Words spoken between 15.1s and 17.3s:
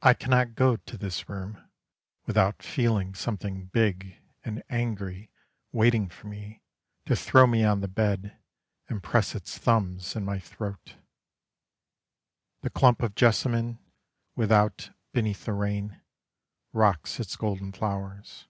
beneath the rain, Rocks